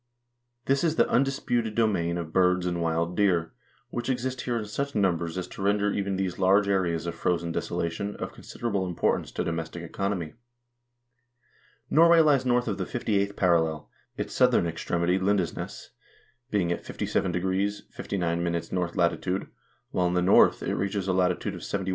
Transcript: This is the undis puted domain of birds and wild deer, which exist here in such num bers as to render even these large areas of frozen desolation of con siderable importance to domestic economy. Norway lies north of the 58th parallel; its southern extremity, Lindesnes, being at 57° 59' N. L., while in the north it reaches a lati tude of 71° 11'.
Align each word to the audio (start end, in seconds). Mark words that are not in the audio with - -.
This 0.65 0.83
is 0.83 0.95
the 0.95 1.05
undis 1.05 1.39
puted 1.45 1.75
domain 1.75 2.17
of 2.17 2.33
birds 2.33 2.65
and 2.65 2.81
wild 2.81 3.15
deer, 3.15 3.53
which 3.91 4.09
exist 4.09 4.41
here 4.41 4.57
in 4.57 4.65
such 4.65 4.95
num 4.95 5.15
bers 5.19 5.37
as 5.37 5.47
to 5.49 5.61
render 5.61 5.93
even 5.93 6.15
these 6.15 6.39
large 6.39 6.67
areas 6.67 7.05
of 7.05 7.13
frozen 7.13 7.51
desolation 7.51 8.15
of 8.15 8.31
con 8.31 8.41
siderable 8.41 8.87
importance 8.89 9.31
to 9.33 9.43
domestic 9.43 9.83
economy. 9.83 10.33
Norway 11.91 12.21
lies 12.21 12.47
north 12.47 12.67
of 12.67 12.79
the 12.79 12.85
58th 12.85 13.35
parallel; 13.35 13.91
its 14.17 14.33
southern 14.33 14.65
extremity, 14.65 15.19
Lindesnes, 15.19 15.89
being 16.49 16.71
at 16.71 16.83
57° 16.83 17.81
59' 17.93 18.47
N. 18.47 18.55
L., 18.55 19.39
while 19.91 20.07
in 20.07 20.13
the 20.15 20.21
north 20.23 20.63
it 20.63 20.73
reaches 20.73 21.07
a 21.07 21.11
lati 21.11 21.39
tude 21.39 21.53
of 21.53 21.61
71° 21.61 21.73
11'. 21.75 21.87